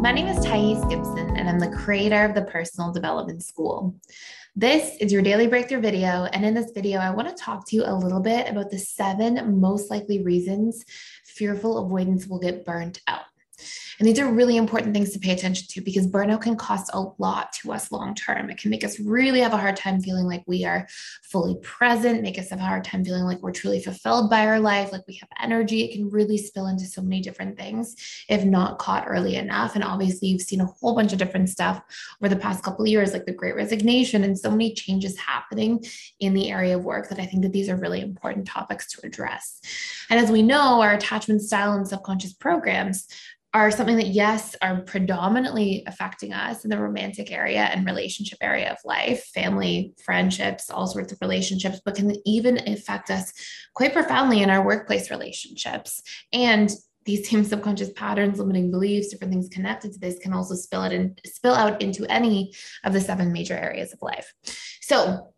My 0.00 0.12
name 0.12 0.28
is 0.28 0.44
Thais 0.44 0.78
Gibson, 0.84 1.36
and 1.36 1.48
I'm 1.48 1.58
the 1.58 1.76
creator 1.76 2.24
of 2.24 2.32
the 2.32 2.42
Personal 2.42 2.92
Development 2.92 3.42
School. 3.42 3.96
This 4.54 4.96
is 5.00 5.12
your 5.12 5.22
daily 5.22 5.48
breakthrough 5.48 5.80
video. 5.80 6.26
And 6.32 6.44
in 6.44 6.54
this 6.54 6.70
video, 6.70 7.00
I 7.00 7.10
want 7.10 7.28
to 7.28 7.34
talk 7.34 7.66
to 7.66 7.76
you 7.76 7.82
a 7.84 7.92
little 7.92 8.20
bit 8.20 8.48
about 8.48 8.70
the 8.70 8.78
seven 8.78 9.60
most 9.60 9.90
likely 9.90 10.22
reasons 10.22 10.84
fearful 11.24 11.78
avoidants 11.78 12.28
will 12.28 12.38
get 12.38 12.64
burnt 12.64 13.00
out. 13.08 13.27
And 13.98 14.06
these 14.06 14.18
are 14.18 14.32
really 14.32 14.56
important 14.56 14.94
things 14.94 15.12
to 15.12 15.18
pay 15.18 15.32
attention 15.32 15.66
to 15.70 15.80
because 15.80 16.06
burnout 16.06 16.42
can 16.42 16.56
cost 16.56 16.90
a 16.92 17.04
lot 17.18 17.52
to 17.54 17.72
us 17.72 17.90
long 17.90 18.14
term. 18.14 18.50
It 18.50 18.58
can 18.58 18.70
make 18.70 18.84
us 18.84 19.00
really 19.00 19.40
have 19.40 19.52
a 19.52 19.58
hard 19.58 19.76
time 19.76 20.00
feeling 20.00 20.26
like 20.26 20.44
we 20.46 20.64
are 20.64 20.86
fully 21.22 21.56
present, 21.62 22.22
make 22.22 22.38
us 22.38 22.50
have 22.50 22.60
a 22.60 22.62
hard 22.62 22.84
time 22.84 23.04
feeling 23.04 23.24
like 23.24 23.42
we're 23.42 23.52
truly 23.52 23.80
fulfilled 23.80 24.30
by 24.30 24.46
our 24.46 24.60
life, 24.60 24.92
like 24.92 25.06
we 25.06 25.16
have 25.16 25.28
energy. 25.40 25.82
It 25.82 25.94
can 25.94 26.10
really 26.10 26.38
spill 26.38 26.68
into 26.68 26.84
so 26.84 27.02
many 27.02 27.20
different 27.20 27.58
things 27.58 27.96
if 28.28 28.44
not 28.44 28.78
caught 28.78 29.06
early 29.08 29.36
enough. 29.36 29.74
And 29.74 29.84
obviously, 29.84 30.28
you've 30.28 30.42
seen 30.42 30.60
a 30.60 30.66
whole 30.66 30.94
bunch 30.94 31.12
of 31.12 31.18
different 31.18 31.48
stuff 31.48 31.82
over 32.20 32.32
the 32.32 32.40
past 32.40 32.62
couple 32.62 32.84
of 32.84 32.88
years, 32.88 33.12
like 33.12 33.26
the 33.26 33.32
great 33.32 33.56
resignation 33.56 34.24
and 34.24 34.38
so 34.38 34.50
many 34.50 34.74
changes 34.74 35.18
happening 35.18 35.84
in 36.20 36.34
the 36.34 36.50
area 36.50 36.76
of 36.76 36.84
work 36.84 37.08
that 37.08 37.18
I 37.18 37.26
think 37.26 37.42
that 37.42 37.52
these 37.52 37.68
are 37.68 37.76
really 37.76 38.00
important 38.00 38.46
topics 38.46 38.92
to 38.92 39.06
address. 39.06 39.60
And 40.10 40.20
as 40.20 40.30
we 40.30 40.42
know, 40.42 40.80
our 40.80 40.94
attachment 40.94 41.42
style 41.42 41.72
and 41.72 41.86
subconscious 41.86 42.32
programs 42.32 43.08
are 43.54 43.70
something 43.70 43.96
that, 43.96 44.08
yes, 44.08 44.54
are 44.60 44.82
predominantly 44.82 45.82
affecting 45.86 46.32
us 46.32 46.64
in 46.64 46.70
the 46.70 46.78
romantic 46.78 47.32
area 47.32 47.62
and 47.62 47.86
relationship 47.86 48.38
area 48.42 48.70
of 48.70 48.76
life, 48.84 49.24
family, 49.34 49.94
friendships, 50.04 50.68
all 50.68 50.86
sorts 50.86 51.12
of 51.12 51.18
relationships, 51.22 51.80
but 51.84 51.94
can 51.94 52.14
even 52.26 52.58
affect 52.68 53.10
us 53.10 53.32
quite 53.74 53.94
profoundly 53.94 54.42
in 54.42 54.50
our 54.50 54.64
workplace 54.64 55.10
relationships. 55.10 56.02
And 56.32 56.70
these 57.06 57.26
same 57.26 57.42
subconscious 57.42 57.90
patterns, 57.96 58.38
limiting 58.38 58.70
beliefs, 58.70 59.08
different 59.08 59.32
things 59.32 59.48
connected 59.48 59.94
to 59.94 59.98
this 59.98 60.18
can 60.18 60.34
also 60.34 60.54
spill 60.54 60.82
it 60.82 60.92
and 60.92 61.18
spill 61.24 61.54
out 61.54 61.80
into 61.80 62.04
any 62.12 62.52
of 62.84 62.92
the 62.92 63.00
seven 63.00 63.32
major 63.32 63.54
areas 63.54 63.94
of 63.94 64.02
life. 64.02 64.34
So 64.82 65.32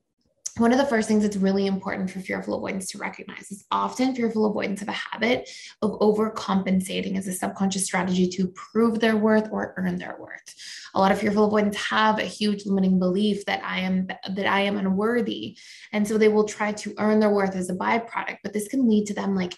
one 0.61 0.73
of 0.73 0.79
the 0.79 0.85
first 0.85 1.09
things 1.09 1.23
that's 1.23 1.39
really 1.39 1.67
important 1.67 2.11
for 2.11 2.21
fearful 2.21 2.55
avoidants 2.55 2.87
to 2.89 2.99
recognize 2.99 3.51
is 3.51 3.65
often 3.71 4.15
fearful 4.15 4.45
avoidants 4.45 4.83
of 4.83 4.89
a 4.89 4.93
habit 4.93 5.49
of 5.81 5.99
overcompensating 6.01 7.17
as 7.17 7.27
a 7.27 7.33
subconscious 7.33 7.87
strategy 7.87 8.29
to 8.29 8.49
prove 8.49 9.01
their 9.01 9.17
worth 9.17 9.49
or 9.51 9.73
earn 9.79 9.97
their 9.97 10.17
worth. 10.21 10.55
A 10.95 11.01
lot 11.01 11.13
of 11.13 11.19
fearful 11.19 11.47
avoidants 11.47 11.79
have 11.79 12.19
a 12.19 12.25
huge 12.25 12.67
limiting 12.67 12.99
belief 12.99 13.47
that 13.47 13.65
I 13.65 13.81
am 13.81 14.07
that 14.07 14.47
I 14.47 14.61
am 14.61 14.77
unworthy. 14.77 15.57
And 15.93 16.07
so 16.07 16.19
they 16.19 16.29
will 16.29 16.45
try 16.45 16.73
to 16.73 16.95
earn 16.99 17.21
their 17.21 17.31
worth 17.31 17.57
as 17.57 17.71
a 17.71 17.75
byproduct, 17.75 18.39
but 18.43 18.53
this 18.53 18.69
can 18.69 18.89
lead 18.89 19.07
to 19.07 19.15
them 19.15 19.35
like 19.35 19.55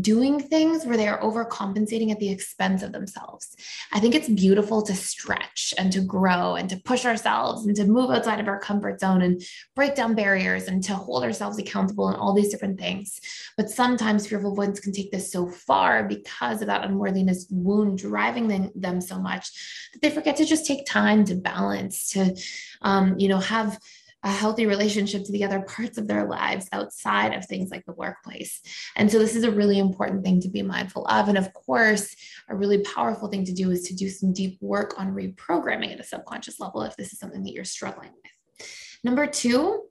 doing 0.00 0.40
things 0.40 0.84
where 0.84 0.96
they 0.96 1.08
are 1.08 1.20
overcompensating 1.20 2.10
at 2.10 2.18
the 2.18 2.28
expense 2.28 2.82
of 2.82 2.92
themselves. 2.92 3.56
I 3.92 4.00
think 4.00 4.14
it's 4.14 4.28
beautiful 4.28 4.82
to 4.82 4.94
stretch 4.94 5.72
and 5.78 5.92
to 5.92 6.00
grow 6.00 6.56
and 6.56 6.68
to 6.70 6.76
push 6.76 7.06
ourselves 7.06 7.66
and 7.66 7.74
to 7.76 7.84
move 7.84 8.10
outside 8.10 8.40
of 8.40 8.48
our 8.48 8.58
comfort 8.58 9.00
zone 9.00 9.22
and 9.22 9.42
break 9.74 9.94
down 9.94 10.14
barriers 10.14 10.64
and 10.64 10.82
to 10.84 10.94
hold 10.94 11.22
ourselves 11.22 11.58
accountable 11.58 12.08
and 12.08 12.16
all 12.16 12.34
these 12.34 12.50
different 12.50 12.78
things. 12.78 13.20
But 13.56 13.70
sometimes 13.70 14.26
fearful 14.26 14.52
avoidants 14.52 14.80
can 14.80 14.92
take 14.92 15.10
this 15.10 15.30
so 15.30 15.46
far 15.46 16.04
because 16.04 16.60
of 16.60 16.66
that 16.66 16.84
unworthiness 16.84 17.46
wound 17.50 17.98
driving 17.98 18.48
them, 18.48 18.70
them 18.74 19.00
so 19.00 19.18
much 19.18 19.50
that 19.92 20.02
they 20.02 20.10
forget 20.10 20.36
to 20.36 20.44
just 20.44 20.66
take 20.66 20.86
time 20.86 21.24
to 21.24 21.34
balance, 21.36 22.10
to, 22.10 22.36
um, 22.82 23.18
you 23.18 23.28
know, 23.28 23.38
have 23.38 23.78
a 24.26 24.30
healthy 24.30 24.66
relationship 24.66 25.22
to 25.24 25.30
the 25.30 25.44
other 25.44 25.60
parts 25.60 25.98
of 25.98 26.08
their 26.08 26.26
lives 26.26 26.68
outside 26.72 27.32
of 27.32 27.46
things 27.46 27.70
like 27.70 27.86
the 27.86 27.92
workplace. 27.92 28.60
And 28.96 29.10
so 29.10 29.20
this 29.20 29.36
is 29.36 29.44
a 29.44 29.52
really 29.52 29.78
important 29.78 30.24
thing 30.24 30.40
to 30.40 30.48
be 30.48 30.62
mindful 30.62 31.06
of. 31.06 31.28
And 31.28 31.38
of 31.38 31.52
course, 31.52 32.14
a 32.48 32.56
really 32.56 32.82
powerful 32.82 33.28
thing 33.28 33.44
to 33.44 33.52
do 33.52 33.70
is 33.70 33.84
to 33.84 33.94
do 33.94 34.08
some 34.08 34.32
deep 34.32 34.58
work 34.60 34.98
on 34.98 35.14
reprogramming 35.14 35.92
at 35.92 36.00
a 36.00 36.04
subconscious 36.04 36.58
level 36.58 36.82
if 36.82 36.96
this 36.96 37.12
is 37.12 37.20
something 37.20 37.44
that 37.44 37.52
you're 37.52 37.64
struggling 37.64 38.10
with. 38.10 38.68
Number 39.04 39.28
two, 39.28 39.84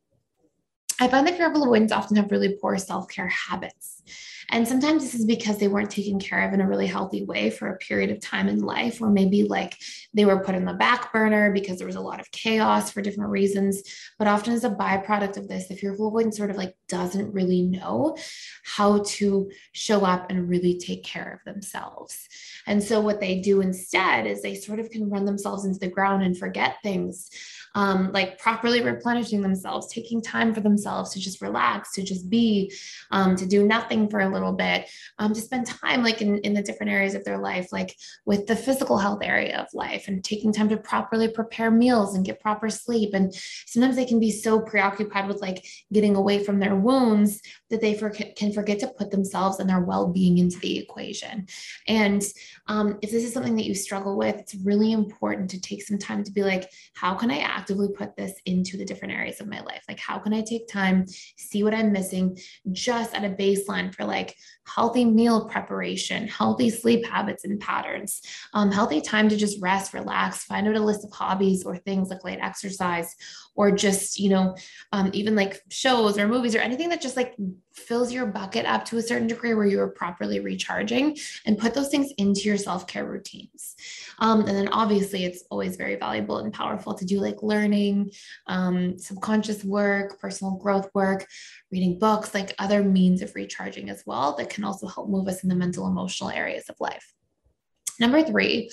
I 1.00 1.08
find 1.08 1.26
that 1.28 1.38
fearful 1.38 1.64
avoidants 1.64 1.94
often 1.94 2.18
have 2.18 2.30
really 2.30 2.58
poor 2.62 2.78
self 2.78 3.08
care 3.08 3.30
habits. 3.30 4.04
And 4.52 4.68
sometimes 4.68 5.04
this 5.04 5.16
is 5.16 5.26
because 5.26 5.58
they 5.58 5.68
weren't 5.68 5.90
taken 5.90 6.20
care 6.20 6.48
of 6.48 6.54
in 6.54 6.62
a 6.62 6.68
really 6.68 6.88
healthy 6.88 7.24
way 7.24 7.50
for 7.50 7.70
a 7.70 7.78
period 7.78 8.12
of 8.12 8.20
time 8.20 8.48
in 8.48 8.62
life, 8.62 9.02
or 9.02 9.10
maybe 9.10 9.44
like 9.44 9.78
they 10.14 10.26
were 10.26 10.44
put 10.44 10.56
in 10.56 10.66
the 10.66 10.74
back 10.74 11.12
burner 11.12 11.52
because 11.52 11.78
there 11.78 11.88
was 11.88 11.96
a 11.96 12.02
lot 12.02 12.20
of 12.20 12.32
chaos 12.32 12.92
for 12.92 13.02
different 13.02 13.32
reasons. 13.32 13.84
But 14.18 14.28
often, 14.28 14.54
as 14.54 14.64
a 14.64 14.70
byproduct 14.70 15.38
of 15.38 15.48
this, 15.48 15.68
the 15.68 15.76
fearful 15.76 16.08
avoidance 16.08 16.38
sort 16.38 16.52
of 16.52 16.58
like 16.58 16.76
doesn't 16.88 17.34
really 17.34 17.62
know 17.62 18.18
how 18.64 19.04
to 19.04 19.50
show 19.72 20.02
up 20.06 20.30
and 20.30 20.50
really 20.50 20.78
take 20.78 21.04
care 21.04 21.34
of 21.34 21.54
themselves. 21.54 22.28
And 22.68 22.84
so, 22.84 23.00
what 23.00 23.20
they 23.20 23.40
do 23.40 23.62
instead 23.62 24.26
is 24.26 24.42
they 24.42 24.56
sort 24.56 24.80
of 24.80 24.90
can 24.90 25.10
run 25.10 25.26
themselves 25.26 25.66
into 25.66 25.80
the 25.80 25.90
ground 25.90 26.24
and 26.24 26.38
forget 26.38 26.78
things 26.84 27.30
um, 27.76 28.12
like 28.14 28.40
properly 28.40 28.82
replenishing 28.82 29.42
themselves, 29.42 29.88
taking 29.88 30.22
time 30.22 30.54
for 30.54 30.62
themselves 30.62 31.12
to 31.12 31.20
just 31.20 31.42
relax, 31.42 31.92
to 31.94 32.04
just 32.04 32.30
be, 32.30 32.72
um, 33.12 33.36
to 33.36 33.46
do 33.46 33.68
nothing 33.68 34.10
for 34.10 34.22
a 34.22 34.30
little 34.30 34.54
bit, 34.54 34.90
um, 35.20 35.34
to 35.34 35.42
spend 35.42 35.68
time 35.68 36.02
like 36.02 36.22
in, 36.22 36.40
in 36.40 36.54
the 36.54 36.64
different 36.64 36.92
areas 36.92 37.14
of 37.14 37.26
their 37.26 37.38
life, 37.38 37.72
like 37.74 37.96
with 38.26 38.48
the 38.48 38.56
physical 38.56 38.98
health 38.98 39.20
area 39.22 39.58
of 39.58 39.68
life 39.74 40.08
and 40.08 40.24
taking 40.24 40.54
time 40.54 40.70
to 40.70 40.78
properly 40.78 41.28
prepare 41.28 41.70
meals 41.70 42.16
and 42.16 42.26
get 42.26 42.40
proper 42.40 42.70
sleep. 42.70 43.14
And 43.14 43.34
sometimes 43.66 43.98
they 43.98 44.06
can 44.06 44.22
be 44.22 44.32
so 44.32 44.62
preoccupied 44.62 45.28
with 45.28 45.42
like 45.42 45.66
getting 45.92 46.16
away 46.16 46.44
from 46.44 46.60
their 46.60 46.75
wounds 46.76 47.42
that 47.70 47.82
they 47.82 47.96
for, 47.96 48.10
can 48.10 48.54
forget 48.54 48.80
to 48.80 48.88
put 48.88 49.12
themselves 49.12 49.60
and 49.60 49.70
their 49.70 49.82
well-being 49.82 50.38
into 50.38 50.60
the 50.60 50.78
equation. 50.78 51.48
And 51.88 52.24
um, 52.68 53.00
if 53.02 53.12
this 53.12 53.24
is 53.24 53.34
something 53.34 53.56
that 53.56 53.66
you 53.66 53.76
struggle 53.76 54.18
with, 54.18 54.36
it's 54.36 54.56
really 54.56 54.92
important 54.92 55.50
to 55.52 55.62
take 55.62 55.84
some 55.84 55.98
time 55.98 56.24
to 56.24 56.32
be 56.32 56.44
like, 56.44 56.72
how 56.94 57.16
can 57.16 57.32
I 57.32 57.40
actively 57.40 57.90
put 57.90 58.16
this 58.16 58.34
into 58.46 58.78
the 58.78 58.86
different 58.86 59.14
areas 59.14 59.42
of 59.42 59.48
my 59.48 59.62
life. 59.62 59.84
Like, 59.88 60.00
how 60.00 60.20
can 60.20 60.34
I 60.34 60.42
take 60.42 60.68
time, 60.68 61.06
see 61.38 61.64
what 61.64 61.74
I'm 61.74 61.92
missing 61.92 62.38
just 62.72 63.14
at 63.14 63.24
a 63.24 63.30
baseline 63.30 63.94
for 63.94 64.06
like 64.06 64.36
healthy 64.68 65.06
meal 65.06 65.48
preparation, 65.48 66.28
healthy 66.28 66.70
sleep 66.70 67.06
habits 67.06 67.46
and 67.46 67.60
patterns, 67.60 68.22
um, 68.54 68.72
healthy 68.72 69.02
time 69.02 69.30
to 69.30 69.38
just 69.38 69.62
rest, 69.62 69.94
relax, 69.94 70.44
find 70.46 70.68
out 70.68 70.76
a 70.76 70.80
list 70.80 71.04
of 71.04 71.12
hobbies 71.12 71.64
or 71.64 71.78
things 71.78 72.10
like 72.10 72.24
light 72.24 72.40
exercise, 72.42 73.16
or 73.56 73.72
just, 73.72 74.20
you 74.20 74.30
know, 74.30 74.56
um, 74.92 75.10
even 75.14 75.36
like 75.36 75.62
shows 75.70 76.18
or 76.18 76.28
movies 76.28 76.56
or 76.56 76.60
anything 76.66 76.90
that 76.90 77.00
just 77.00 77.16
like 77.16 77.36
fills 77.74 78.12
your 78.12 78.26
bucket 78.26 78.66
up 78.66 78.84
to 78.86 78.98
a 78.98 79.02
certain 79.02 79.28
degree 79.28 79.54
where 79.54 79.68
you 79.68 79.80
are 79.80 79.88
properly 79.88 80.40
recharging 80.40 81.16
and 81.46 81.58
put 81.58 81.74
those 81.74 81.90
things 81.90 82.12
into 82.18 82.42
your 82.42 82.58
self 82.58 82.88
care 82.88 83.06
routines. 83.06 83.76
Um, 84.20 84.42
and 84.42 84.50
then 84.50 84.68
obviously, 84.70 85.24
it's 85.26 85.44
always 85.52 85.76
very 85.76 85.96
valuable 85.96 86.40
and 86.40 86.52
powerful 86.52 86.96
to 86.96 87.06
do 87.06 87.22
like 87.22 87.44
learning, 87.44 88.12
um, 88.48 88.98
subconscious 88.98 89.64
work, 89.64 90.20
personal 90.20 90.56
growth 90.56 90.90
work, 90.94 91.28
reading 91.72 92.00
books, 92.00 92.34
like 92.34 92.56
other 92.58 92.84
means 92.84 93.22
of 93.22 93.36
recharging 93.36 93.90
as 93.90 94.04
well 94.06 94.36
that 94.36 94.50
can 94.50 94.64
also 94.64 94.88
help 94.88 95.08
move 95.08 95.28
us 95.28 95.44
in 95.44 95.50
the 95.50 95.56
mental, 95.56 95.88
emotional 95.88 96.32
areas 96.32 96.68
of 96.68 96.76
life. 96.80 97.14
Number 98.00 98.24
three, 98.24 98.72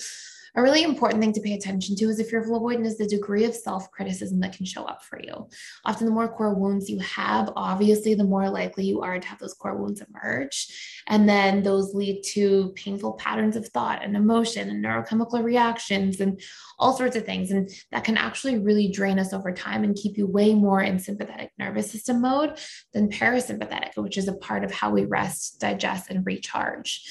a 0.55 0.61
really 0.61 0.83
important 0.83 1.21
thing 1.21 1.33
to 1.33 1.41
pay 1.41 1.53
attention 1.53 1.95
to 1.95 2.05
is 2.05 2.19
if 2.19 2.31
you're 2.31 2.45
avoidant 2.45 2.85
is 2.85 2.97
the 2.97 3.07
degree 3.07 3.45
of 3.45 3.55
self-criticism 3.55 4.39
that 4.39 4.55
can 4.55 4.65
show 4.65 4.85
up 4.85 5.03
for 5.03 5.19
you. 5.19 5.47
Often 5.85 6.05
the 6.05 6.13
more 6.13 6.27
core 6.27 6.53
wounds 6.53 6.89
you 6.89 6.99
have, 6.99 7.51
obviously 7.55 8.13
the 8.13 8.23
more 8.23 8.49
likely 8.49 8.85
you 8.85 9.01
are 9.01 9.19
to 9.19 9.27
have 9.27 9.39
those 9.39 9.53
core 9.53 9.75
wounds 9.75 10.01
emerge. 10.01 11.01
And 11.07 11.27
then 11.27 11.63
those 11.63 11.93
lead 11.93 12.23
to 12.33 12.71
painful 12.75 13.13
patterns 13.13 13.55
of 13.55 13.67
thought 13.69 14.03
and 14.03 14.15
emotion 14.15 14.69
and 14.69 14.83
neurochemical 14.83 15.43
reactions 15.43 16.19
and 16.21 16.39
all 16.77 16.93
sorts 16.95 17.15
of 17.15 17.25
things. 17.25 17.51
And 17.51 17.69
that 17.91 18.03
can 18.03 18.17
actually 18.17 18.59
really 18.59 18.89
drain 18.89 19.19
us 19.19 19.33
over 19.33 19.51
time 19.51 19.83
and 19.83 19.95
keep 19.95 20.17
you 20.17 20.27
way 20.27 20.53
more 20.53 20.81
in 20.81 20.99
sympathetic 20.99 21.51
nervous 21.57 21.89
system 21.89 22.21
mode 22.21 22.59
than 22.93 23.09
parasympathetic, 23.09 23.95
which 23.95 24.17
is 24.17 24.27
a 24.27 24.33
part 24.33 24.63
of 24.63 24.71
how 24.71 24.91
we 24.91 25.05
rest, 25.05 25.59
digest, 25.59 26.09
and 26.09 26.25
recharge. 26.25 27.01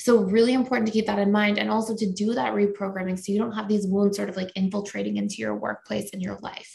So, 0.00 0.20
really 0.20 0.54
important 0.54 0.86
to 0.86 0.92
keep 0.94 1.04
that 1.08 1.18
in 1.18 1.30
mind 1.30 1.58
and 1.58 1.70
also 1.70 1.94
to 1.94 2.10
do 2.10 2.32
that 2.32 2.54
reprogramming 2.54 3.18
so 3.18 3.32
you 3.32 3.38
don't 3.38 3.52
have 3.52 3.68
these 3.68 3.86
wounds 3.86 4.16
sort 4.16 4.30
of 4.30 4.36
like 4.36 4.50
infiltrating 4.56 5.18
into 5.18 5.34
your 5.36 5.54
workplace 5.54 6.08
and 6.14 6.22
your 6.22 6.38
life. 6.40 6.74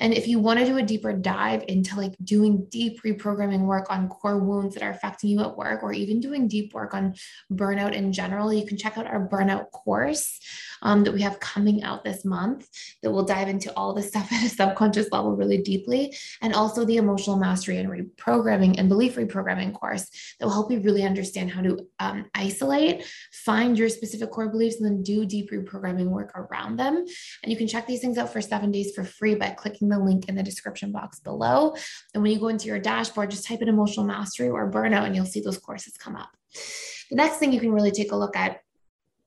And 0.00 0.12
if 0.12 0.26
you 0.26 0.40
want 0.40 0.58
to 0.58 0.66
do 0.66 0.76
a 0.76 0.82
deeper 0.82 1.12
dive 1.12 1.64
into 1.68 1.96
like 1.96 2.16
doing 2.24 2.66
deep 2.70 3.00
reprogramming 3.02 3.60
work 3.60 3.86
on 3.90 4.08
core 4.08 4.40
wounds 4.40 4.74
that 4.74 4.82
are 4.82 4.90
affecting 4.90 5.30
you 5.30 5.40
at 5.42 5.56
work, 5.56 5.84
or 5.84 5.92
even 5.92 6.18
doing 6.18 6.48
deep 6.48 6.74
work 6.74 6.94
on 6.94 7.14
burnout 7.52 7.92
in 7.92 8.12
general, 8.12 8.52
you 8.52 8.66
can 8.66 8.76
check 8.76 8.98
out 8.98 9.06
our 9.06 9.28
burnout 9.28 9.70
course 9.70 10.40
um, 10.84 11.04
that 11.04 11.12
we 11.12 11.22
have 11.22 11.40
coming 11.40 11.82
out 11.82 12.04
this 12.04 12.24
month 12.24 12.68
that 13.02 13.10
will 13.10 13.24
dive 13.24 13.48
into 13.48 13.72
all 13.76 13.92
this 13.92 14.08
stuff 14.08 14.28
at 14.32 14.44
a 14.44 14.48
subconscious 14.48 15.10
level 15.10 15.36
really 15.36 15.58
deeply. 15.58 16.16
And 16.40 16.54
also 16.54 16.84
the 16.84 16.96
emotional 16.96 17.36
mastery 17.36 17.78
and 17.78 17.90
reprogramming 17.90 18.78
and 18.78 18.88
belief 18.88 19.16
reprogramming 19.16 19.74
course 19.74 20.08
that 20.38 20.46
will 20.46 20.52
help 20.52 20.70
you 20.70 20.80
really 20.80 21.02
understand 21.02 21.50
how 21.50 21.62
to 21.62 21.86
um, 21.98 22.26
isolate 22.34 22.54
isolate, 22.54 23.04
find 23.32 23.78
your 23.78 23.88
specific 23.88 24.30
core 24.30 24.48
beliefs, 24.48 24.76
and 24.76 24.84
then 24.84 25.02
do 25.02 25.24
deep 25.24 25.50
reprogramming 25.50 26.06
work 26.06 26.32
around 26.34 26.76
them. 26.76 27.04
And 27.42 27.52
you 27.52 27.56
can 27.56 27.68
check 27.68 27.86
these 27.86 28.00
things 28.00 28.18
out 28.18 28.32
for 28.32 28.40
seven 28.40 28.70
days 28.70 28.94
for 28.94 29.04
free 29.04 29.34
by 29.34 29.50
clicking 29.50 29.88
the 29.88 29.98
link 29.98 30.28
in 30.28 30.34
the 30.34 30.42
description 30.42 30.92
box 30.92 31.20
below. 31.20 31.74
And 32.12 32.22
when 32.22 32.32
you 32.32 32.38
go 32.38 32.48
into 32.48 32.66
your 32.66 32.78
dashboard, 32.78 33.30
just 33.30 33.46
type 33.46 33.62
in 33.62 33.68
emotional 33.68 34.06
mastery 34.06 34.48
or 34.48 34.70
burnout, 34.70 35.06
and 35.06 35.14
you'll 35.14 35.26
see 35.26 35.40
those 35.40 35.58
courses 35.58 35.96
come 35.96 36.16
up. 36.16 36.30
The 37.10 37.16
next 37.16 37.38
thing 37.38 37.52
you 37.52 37.60
can 37.60 37.72
really 37.72 37.90
take 37.90 38.12
a 38.12 38.16
look 38.16 38.36
at 38.36 38.60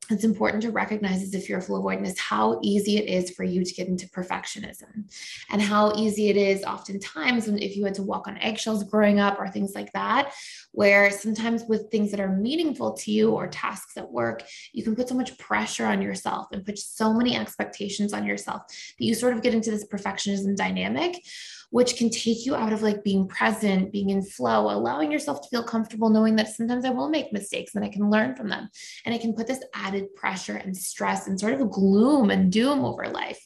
it's 0.10 0.24
important 0.24 0.64
to 0.64 0.72
recognize 0.72 1.22
as 1.22 1.34
a 1.34 1.40
fearful 1.40 1.76
avoidance 1.76 2.20
how 2.20 2.60
easy 2.64 2.98
it 2.98 3.08
is 3.08 3.32
for 3.32 3.44
you 3.44 3.64
to 3.64 3.74
get 3.74 3.88
into 3.88 4.08
perfectionism 4.08 5.12
and 5.50 5.62
how 5.62 5.94
easy 5.96 6.30
it 6.30 6.38
is 6.38 6.64
oftentimes 6.64 7.48
if 7.48 7.76
you 7.76 7.84
had 7.84 7.94
to 7.94 8.04
walk 8.04 8.28
on 8.28 8.38
eggshells 8.38 8.84
growing 8.86 9.20
up 9.20 9.40
or 9.40 9.48
things 9.48 9.74
like 9.76 9.92
that 9.94 10.34
where 10.72 11.12
sometimes 11.12 11.64
with 11.68 11.90
things 11.92 12.12
that 12.12 12.20
are 12.20 12.36
meaningful 12.36 12.94
to 12.94 13.12
you 13.12 13.32
or 13.32 13.48
tasks 13.48 13.98
at 13.98 14.12
work 14.12 14.44
you 14.74 14.84
can 14.84 14.96
put 14.96 15.10
so 15.10 15.16
much 15.16 15.38
pressure 15.38 15.86
on 15.86 16.02
yourself 16.02 16.48
and 16.52 16.66
put 16.66 16.78
so 16.78 17.14
many 17.14 17.36
expectations 17.36 18.14
on 18.14 18.26
yourself 18.26 18.62
that 18.68 19.06
you 19.06 19.14
sort 19.14 19.34
of 19.34 19.42
get 19.42 19.54
into 19.54 19.72
this 19.72 19.86
perfectionism 19.86 20.56
dynamic 20.56 21.22
which 21.70 21.98
can 21.98 22.10
take 22.10 22.46
you 22.46 22.56
out 22.56 22.72
of 22.72 22.82
like 22.82 23.04
being 23.04 23.28
present, 23.28 23.92
being 23.92 24.10
in 24.10 24.24
flow, 24.24 24.72
allowing 24.72 25.12
yourself 25.12 25.42
to 25.42 25.50
feel 25.50 25.64
comfortable 25.64 26.10
knowing 26.10 26.36
that 26.36 26.48
sometimes 26.48 26.86
I 26.86 26.92
will 26.92 27.10
make 27.10 27.34
mistakes 27.34 27.76
and 27.76 27.84
I 27.84 27.90
can 27.90 28.10
learn 28.10 28.36
from 28.36 28.50
them. 28.50 28.70
And 29.06 29.14
I 29.14 29.18
can 29.18 29.34
put 29.34 29.48
this 29.48 29.64
added 29.74 29.97
pressure 30.04 30.56
and 30.56 30.76
stress 30.76 31.28
and 31.28 31.40
sort 31.40 31.54
of 31.54 31.72
gloom 31.72 32.30
and 32.30 32.52
doom 32.52 32.86
over 32.86 33.08
life. 33.08 33.46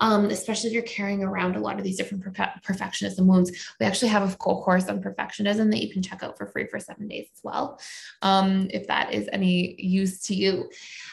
Um, 0.00 0.26
especially 0.26 0.68
if 0.68 0.74
you're 0.74 0.82
carrying 0.84 1.24
around 1.24 1.56
a 1.56 1.60
lot 1.60 1.78
of 1.78 1.82
these 1.82 1.96
different 1.96 2.22
perfectionism 2.22 3.26
wounds. 3.26 3.50
We 3.80 3.86
actually 3.86 4.10
have 4.10 4.22
a 4.22 4.28
full 4.28 4.62
course 4.62 4.88
on 4.88 5.02
perfectionism 5.02 5.72
that 5.72 5.82
you 5.82 5.92
can 5.92 6.02
check 6.02 6.22
out 6.22 6.38
for 6.38 6.46
free 6.46 6.68
for 6.68 6.78
seven 6.78 7.08
days 7.08 7.26
as 7.34 7.40
well, 7.42 7.80
um, 8.22 8.68
if 8.70 8.86
that 8.86 9.12
is 9.12 9.28
any 9.32 9.74
use 9.76 10.22
to 10.26 10.36
you. 10.36 10.70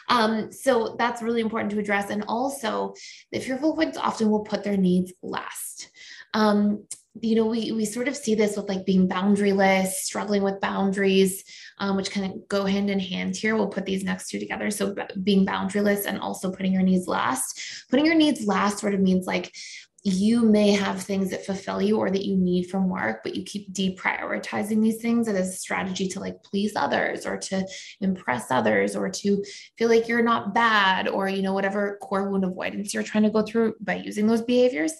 Um, 0.08 0.52
so 0.52 0.94
that's 1.00 1.20
really 1.20 1.40
important 1.40 1.72
to 1.72 1.80
address. 1.80 2.10
And 2.10 2.24
also, 2.28 2.94
the 3.32 3.40
fearful 3.40 3.74
ones 3.74 3.96
often 3.96 4.30
will 4.30 4.44
put 4.44 4.62
their 4.62 4.76
needs 4.76 5.12
last 5.20 5.90
um, 6.36 6.84
you 7.22 7.34
know, 7.34 7.46
we 7.46 7.72
we 7.72 7.86
sort 7.86 8.08
of 8.08 8.16
see 8.16 8.34
this 8.34 8.58
with 8.58 8.68
like 8.68 8.84
being 8.84 9.08
boundaryless, 9.08 9.88
struggling 9.88 10.42
with 10.42 10.60
boundaries, 10.60 11.44
um, 11.78 11.96
which 11.96 12.10
kind 12.10 12.30
of 12.30 12.46
go 12.46 12.66
hand 12.66 12.90
in 12.90 13.00
hand 13.00 13.34
here. 13.34 13.56
We'll 13.56 13.68
put 13.68 13.86
these 13.86 14.04
next 14.04 14.28
two 14.28 14.38
together. 14.38 14.70
So 14.70 14.94
being 15.22 15.46
boundaryless 15.46 16.04
and 16.04 16.20
also 16.20 16.52
putting 16.52 16.74
your 16.74 16.82
needs 16.82 17.08
last. 17.08 17.86
Putting 17.88 18.04
your 18.04 18.14
needs 18.14 18.46
last 18.46 18.80
sort 18.80 18.92
of 18.92 19.00
means 19.00 19.26
like 19.26 19.54
you 20.04 20.42
may 20.42 20.72
have 20.72 21.02
things 21.02 21.30
that 21.30 21.46
fulfill 21.46 21.80
you 21.80 21.96
or 21.98 22.10
that 22.10 22.26
you 22.26 22.36
need 22.36 22.64
from 22.64 22.90
work, 22.90 23.22
but 23.24 23.34
you 23.34 23.42
keep 23.42 23.72
deprioritizing 23.72 24.82
these 24.82 25.00
things 25.00 25.26
as 25.26 25.48
a 25.48 25.52
strategy 25.52 26.06
to 26.06 26.20
like 26.20 26.40
please 26.44 26.76
others 26.76 27.26
or 27.26 27.38
to 27.38 27.66
impress 28.00 28.50
others 28.50 28.94
or 28.94 29.08
to 29.08 29.42
feel 29.78 29.88
like 29.88 30.06
you're 30.06 30.22
not 30.22 30.54
bad 30.54 31.08
or, 31.08 31.28
you 31.28 31.42
know, 31.42 31.54
whatever 31.54 31.98
core 32.02 32.30
wound 32.30 32.44
avoidance 32.44 32.92
you're 32.92 33.02
trying 33.02 33.24
to 33.24 33.30
go 33.30 33.42
through 33.42 33.74
by 33.80 33.96
using 33.96 34.26
those 34.26 34.42
behaviors. 34.42 34.92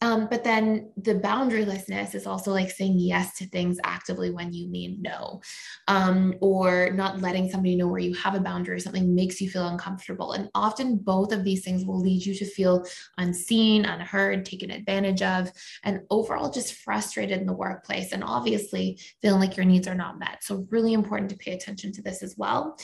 Um, 0.00 0.28
but 0.30 0.44
then 0.44 0.92
the 0.96 1.16
boundarylessness 1.16 2.14
is 2.14 2.26
also 2.26 2.52
like 2.52 2.70
saying 2.70 2.98
yes 2.98 3.36
to 3.38 3.48
things 3.48 3.78
actively 3.82 4.30
when 4.30 4.52
you 4.52 4.68
mean 4.68 4.98
no, 5.02 5.40
um, 5.88 6.34
or 6.40 6.90
not 6.92 7.20
letting 7.20 7.50
somebody 7.50 7.74
know 7.74 7.88
where 7.88 7.98
you 7.98 8.14
have 8.14 8.36
a 8.36 8.40
boundary 8.40 8.76
or 8.76 8.78
something 8.78 9.12
makes 9.12 9.40
you 9.40 9.50
feel 9.50 9.66
uncomfortable. 9.66 10.32
And 10.32 10.50
often 10.54 10.98
both 10.98 11.32
of 11.32 11.42
these 11.42 11.64
things 11.64 11.84
will 11.84 12.00
lead 12.00 12.24
you 12.24 12.34
to 12.36 12.44
feel 12.44 12.84
unseen, 13.16 13.84
unheard, 13.86 14.44
taken 14.44 14.70
advantage 14.70 15.22
of, 15.22 15.50
and 15.82 16.02
overall 16.10 16.50
just 16.50 16.74
frustrated 16.74 17.40
in 17.40 17.46
the 17.46 17.52
workplace. 17.52 18.12
And 18.12 18.22
obviously 18.22 19.00
feeling 19.20 19.40
like 19.40 19.56
your 19.56 19.66
needs 19.66 19.88
are 19.88 19.96
not 19.96 20.18
met. 20.18 20.44
So, 20.44 20.66
really 20.70 20.92
important 20.92 21.30
to 21.30 21.36
pay 21.36 21.52
attention 21.52 21.92
to 21.92 22.02
this 22.02 22.22
as 22.22 22.36
well. 22.36 22.78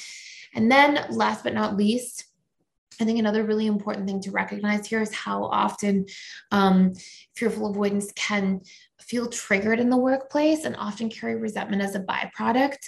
And 0.54 0.70
then, 0.70 1.06
last 1.10 1.44
but 1.44 1.54
not 1.54 1.76
least, 1.76 2.24
I 3.00 3.04
think 3.04 3.18
another 3.18 3.44
really 3.44 3.66
important 3.66 4.06
thing 4.06 4.20
to 4.22 4.30
recognize 4.30 4.86
here 4.86 5.02
is 5.02 5.14
how 5.14 5.44
often 5.44 6.06
um, 6.50 6.92
fearful 7.34 7.66
avoidants 7.66 8.12
can 8.14 8.60
feel 9.00 9.28
triggered 9.28 9.80
in 9.80 9.90
the 9.90 9.96
workplace 9.96 10.64
and 10.64 10.76
often 10.76 11.10
carry 11.10 11.36
resentment 11.36 11.82
as 11.82 11.94
a 11.94 12.00
byproduct. 12.00 12.78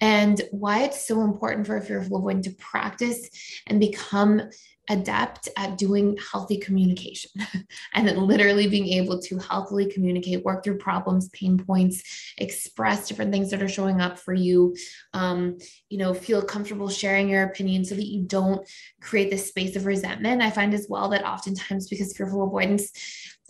And 0.00 0.40
why 0.50 0.84
it's 0.84 1.06
so 1.06 1.20
important 1.22 1.66
for 1.66 1.76
a 1.76 1.82
fearful 1.82 2.22
avoidant 2.22 2.44
to 2.44 2.50
practice 2.52 3.28
and 3.66 3.78
become 3.78 4.50
adept 4.90 5.48
at 5.56 5.78
doing 5.78 6.18
healthy 6.32 6.58
communication 6.58 7.30
and 7.94 8.06
then 8.06 8.26
literally 8.26 8.66
being 8.66 8.88
able 8.88 9.20
to 9.22 9.38
healthily 9.38 9.86
communicate, 9.86 10.44
work 10.44 10.62
through 10.62 10.76
problems, 10.76 11.28
pain 11.30 11.56
points, 11.56 12.34
express 12.36 13.08
different 13.08 13.32
things 13.32 13.50
that 13.50 13.62
are 13.62 13.68
showing 13.68 14.00
up 14.00 14.18
for 14.18 14.34
you. 14.34 14.76
Um, 15.14 15.58
you 15.88 15.96
know, 15.96 16.12
feel 16.12 16.42
comfortable 16.42 16.88
sharing 16.88 17.28
your 17.28 17.44
opinion 17.44 17.84
so 17.84 17.94
that 17.94 18.06
you 18.06 18.22
don't 18.22 18.68
create 19.00 19.30
this 19.30 19.48
space 19.48 19.76
of 19.76 19.86
resentment. 19.86 20.42
I 20.42 20.50
find 20.50 20.74
as 20.74 20.86
well 20.90 21.08
that 21.10 21.24
oftentimes 21.24 21.88
because 21.88 22.16
fearful 22.16 22.42
avoidants 22.42 22.90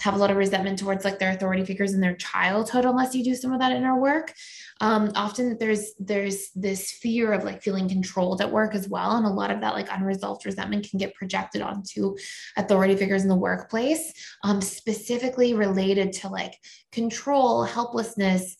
have 0.00 0.14
a 0.14 0.17
lot 0.17 0.31
of 0.31 0.37
resentment 0.37 0.79
towards 0.79 1.05
like 1.05 1.19
their 1.19 1.31
authority 1.31 1.64
figures 1.64 1.93
in 1.93 2.00
their 2.00 2.14
childhood 2.17 2.85
unless 2.85 3.14
you 3.14 3.23
do 3.23 3.35
some 3.35 3.52
of 3.52 3.61
that 3.61 3.73
inner 3.73 3.99
work. 4.00 4.32
Um, 4.81 5.12
often 5.14 5.58
there's 5.58 5.93
there's 5.99 6.50
this 6.55 6.91
fear 6.91 7.32
of 7.32 7.44
like 7.44 7.62
feeling 7.62 7.88
controlled 7.88 8.41
at 8.41 8.50
work 8.50 8.75
as 8.75 8.88
well 8.88 9.17
and 9.17 9.26
a 9.26 9.31
lot 9.31 9.50
of 9.50 9.61
that 9.61 9.75
like 9.75 9.88
unresolved 9.93 10.47
resentment 10.47 10.88
can 10.88 10.99
get 10.99 11.14
projected 11.14 11.61
onto 11.61 12.17
authority 12.56 12.97
figures 12.97 13.23
in 13.23 13.29
the 13.29 13.37
workplace 13.37 14.12
um, 14.43 14.61
specifically 14.61 15.52
related 15.52 16.12
to 16.14 16.29
like 16.29 16.56
control 16.93 17.62
helplessness 17.62 18.56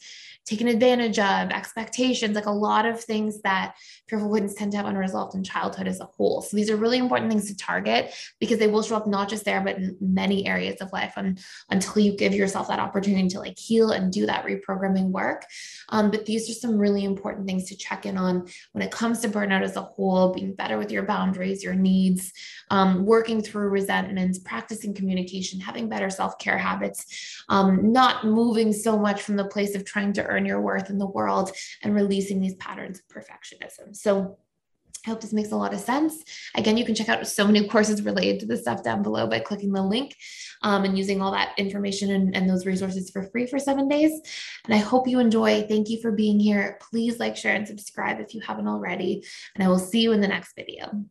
taken 0.51 0.67
advantage 0.67 1.19
of, 1.19 1.51
expectations, 1.51 2.35
like 2.35 2.47
a 2.47 2.51
lot 2.51 2.85
of 2.85 3.03
things 3.03 3.41
that 3.43 3.77
fearful 4.09 4.27
avoidants 4.27 4.55
tend 4.55 4.73
to 4.73 4.77
have 4.77 4.87
unresolved 4.87 5.35
in 5.37 5.45
childhood 5.45 5.87
as 5.87 6.01
a 6.01 6.05
whole. 6.05 6.43
So 6.43 6.57
these 6.57 6.71
are 6.71 6.77
really 6.77 6.99
important 6.99 7.31
things 7.31 7.47
to 7.49 7.57
target 7.57 8.13
because 8.41 8.59
they 8.59 8.67
will 8.67 8.83
show 8.83 8.97
up 8.97 9.07
not 9.07 9.29
just 9.29 9.45
there, 9.45 9.61
but 9.61 9.77
in 9.77 9.97
many 10.01 10.47
areas 10.47 10.81
of 10.81 10.93
life 10.93 11.15
and, 11.17 11.39
until 11.71 12.03
you 12.03 12.17
give 12.17 12.35
yourself 12.35 12.67
that 12.69 12.81
opportunity 12.81 13.29
to 13.29 13.39
like 13.39 13.59
heal 13.59 13.93
and 13.93 14.13
do 14.13 14.27
that 14.27 14.45
reprogramming 14.45 15.11
work. 15.11 15.45
Um, 15.91 16.11
but 16.11 16.27
these 16.27 16.51
are 16.51 16.55
some 16.55 16.77
really 16.77 17.05
important 17.05 17.47
things 17.47 17.69
to 17.69 17.77
check 17.77 18.05
in 18.05 18.19
on 18.19 18.49
when 18.73 18.83
it 18.83 18.91
comes 18.91 19.21
to 19.21 19.29
burnout 19.29 19.63
as 19.63 19.77
a 19.77 19.83
whole, 19.83 20.35
being 20.35 20.55
better 20.55 20.79
with 20.79 20.91
your 20.91 21.05
boundaries, 21.05 21.63
your 21.63 21.75
needs, 21.75 22.33
um, 22.71 23.07
working 23.07 23.41
through 23.41 23.69
resentments, 23.69 24.41
practicing 24.41 24.95
communication, 24.95 25.61
having 25.61 25.89
better 25.89 26.11
self-care 26.11 26.59
habits, 26.59 27.45
um, 27.49 27.93
not 27.93 28.25
moving 28.25 28.73
so 28.73 28.99
much 28.99 29.23
from 29.23 29.37
the 29.37 29.45
place 29.45 29.77
of 29.77 29.85
trying 29.85 30.13
to 30.13 30.25
earn 30.25 30.40
your 30.47 30.61
worth 30.61 30.91
in 30.91 30.99
the 30.99 31.07
world 31.07 31.51
and 31.83 31.95
releasing 31.95 32.41
these 32.41 32.55
patterns 32.55 33.01
of 33.01 33.09
perfectionism. 33.09 33.95
So 33.95 34.39
I 35.07 35.11
hope 35.11 35.23
this 35.23 35.33
makes 35.33 35.53
a 35.53 35.57
lot 35.57 35.73
of 35.73 35.81
sense. 35.81 36.23
Again, 36.55 36.77
you 36.77 36.85
can 36.85 36.95
check 36.95 37.09
out 37.09 37.27
so 37.27 37.47
many 37.47 37.67
courses 37.67 38.03
related 38.03 38.41
to 38.41 38.47
this 38.47 38.61
stuff 38.61 38.83
down 38.83 39.03
below 39.03 39.27
by 39.27 39.41
clicking 39.41 39.73
the 39.73 39.83
link 39.83 40.15
um, 40.63 40.85
and 40.85 40.99
using 40.99 41.23
all 41.23 41.33
that 41.33 41.55
information 41.57 42.11
and, 42.11 42.37
and 42.37 42.49
those 42.49 42.67
resources 42.67 43.09
for 43.11 43.23
free 43.23 43.47
for 43.47 43.59
seven 43.59 43.89
days. 43.89 44.13
And 44.67 44.75
I 44.75 44.79
hope 44.79 45.09
you 45.09 45.19
enjoy. 45.19 45.63
Thank 45.63 45.89
you 45.89 46.03
for 46.03 46.13
being 46.13 46.39
here. 46.39 46.79
Please 46.91 47.19
like, 47.19 47.37
share, 47.37 47.55
and 47.55 47.67
subscribe 47.67 48.21
if 48.21 48.35
you 48.35 48.43
haven't 48.43 48.69
already. 48.69 49.25
And 49.55 49.65
I 49.65 49.69
will 49.69 49.79
see 49.79 50.03
you 50.03 50.13
in 50.13 50.21
the 50.21 50.29
next 50.29 50.55
video. 50.55 51.05